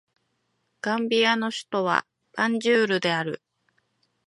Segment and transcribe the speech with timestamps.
[0.81, 3.39] ガンビアの首都はバンジュールである